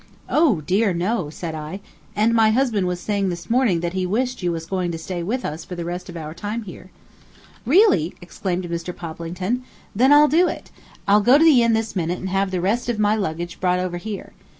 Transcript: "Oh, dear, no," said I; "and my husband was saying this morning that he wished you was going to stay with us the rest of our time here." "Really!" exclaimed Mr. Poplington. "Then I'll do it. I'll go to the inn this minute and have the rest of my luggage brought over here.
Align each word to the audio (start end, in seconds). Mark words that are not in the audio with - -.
"Oh, 0.29 0.61
dear, 0.61 0.95
no," 0.95 1.29
said 1.29 1.53
I; 1.53 1.79
"and 2.15 2.33
my 2.33 2.49
husband 2.49 2.87
was 2.87 2.99
saying 2.99 3.29
this 3.29 3.51
morning 3.51 3.81
that 3.81 3.93
he 3.93 4.07
wished 4.07 4.41
you 4.41 4.51
was 4.51 4.65
going 4.65 4.91
to 4.91 4.97
stay 4.97 5.21
with 5.21 5.45
us 5.45 5.63
the 5.63 5.85
rest 5.85 6.09
of 6.09 6.17
our 6.17 6.33
time 6.33 6.63
here." 6.63 6.89
"Really!" 7.67 8.15
exclaimed 8.19 8.63
Mr. 8.67 8.95
Poplington. 8.95 9.61
"Then 9.95 10.11
I'll 10.11 10.27
do 10.27 10.47
it. 10.47 10.71
I'll 11.07 11.21
go 11.21 11.37
to 11.37 11.43
the 11.43 11.61
inn 11.61 11.73
this 11.73 11.95
minute 11.95 12.17
and 12.17 12.29
have 12.29 12.49
the 12.49 12.59
rest 12.61 12.89
of 12.89 12.97
my 12.97 13.15
luggage 13.15 13.59
brought 13.59 13.77
over 13.77 13.97
here. 13.97 14.33